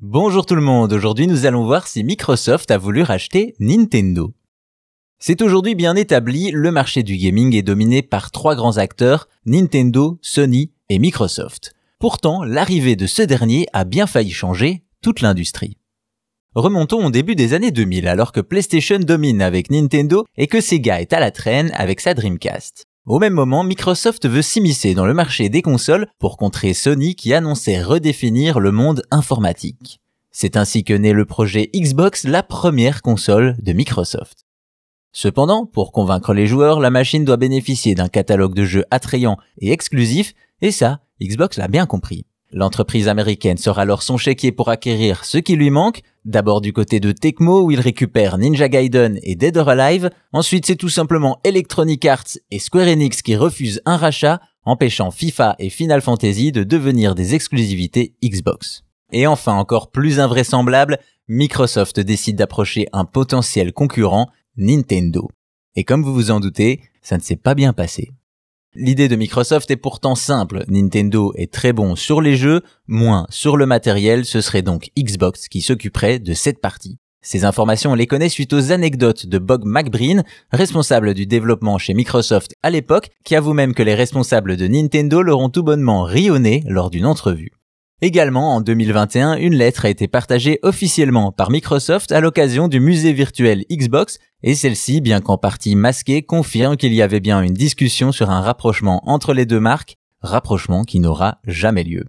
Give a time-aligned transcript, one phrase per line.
[0.00, 4.32] Bonjour tout le monde, aujourd'hui nous allons voir si Microsoft a voulu racheter Nintendo.
[5.18, 10.16] C'est aujourd'hui bien établi, le marché du gaming est dominé par trois grands acteurs, Nintendo,
[10.22, 11.74] Sony et Microsoft.
[11.98, 15.78] Pourtant, l'arrivée de ce dernier a bien failli changer toute l'industrie.
[16.54, 21.00] Remontons au début des années 2000 alors que PlayStation domine avec Nintendo et que Sega
[21.00, 22.87] est à la traîne avec sa Dreamcast.
[23.08, 27.32] Au même moment, Microsoft veut s'immiscer dans le marché des consoles pour contrer Sony qui
[27.32, 30.02] annonçait redéfinir le monde informatique.
[30.30, 34.44] C'est ainsi que naît le projet Xbox, la première console de Microsoft.
[35.10, 39.72] Cependant, pour convaincre les joueurs, la machine doit bénéficier d'un catalogue de jeux attrayant et
[39.72, 42.26] exclusif, et ça, Xbox l'a bien compris.
[42.52, 47.00] L'entreprise américaine sort alors son chéquier pour acquérir ce qui lui manque, d'abord du côté
[47.00, 51.40] de Tecmo où il récupère Ninja Gaiden et Dead or Alive, ensuite c'est tout simplement
[51.42, 56.62] Electronic Arts et Square Enix qui refusent un rachat, empêchant FIFA et Final Fantasy de
[56.62, 58.84] devenir des exclusivités Xbox.
[59.10, 65.28] Et enfin encore plus invraisemblable, Microsoft décide d'approcher un potentiel concurrent, Nintendo.
[65.76, 68.10] Et comme vous vous en doutez, ça ne s'est pas bien passé.
[68.80, 70.62] L'idée de Microsoft est pourtant simple.
[70.68, 75.48] Nintendo est très bon sur les jeux, moins sur le matériel, ce serait donc Xbox
[75.48, 76.96] qui s'occuperait de cette partie.
[77.20, 81.92] Ces informations, on les connaît suite aux anecdotes de Bob McBreen, responsable du développement chez
[81.92, 86.62] Microsoft à l'époque, qui avoue même que les responsables de Nintendo l'auront tout bonnement rionné
[86.68, 87.57] lors d'une entrevue.
[88.00, 93.12] Également, en 2021, une lettre a été partagée officiellement par Microsoft à l'occasion du musée
[93.12, 98.12] virtuel Xbox, et celle-ci, bien qu'en partie masquée, confirme qu'il y avait bien une discussion
[98.12, 102.04] sur un rapprochement entre les deux marques, rapprochement qui n'aura jamais lieu.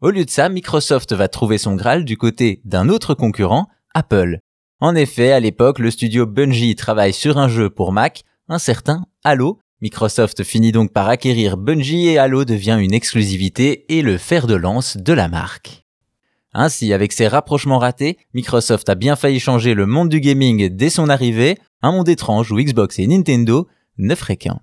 [0.00, 4.38] Au lieu de ça, Microsoft va trouver son Graal du côté d'un autre concurrent, Apple.
[4.80, 9.04] En effet, à l'époque, le studio Bungie travaille sur un jeu pour Mac, un certain
[9.24, 14.46] Halo, Microsoft finit donc par acquérir Bungie et Halo devient une exclusivité et le fer
[14.46, 15.84] de lance de la marque.
[16.52, 20.90] Ainsi, avec ses rapprochements ratés, Microsoft a bien failli changer le monde du gaming dès
[20.90, 24.60] son arrivée, un monde étrange où Xbox et Nintendo ne qu'un.